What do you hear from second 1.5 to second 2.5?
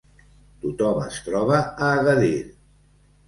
a Agadir.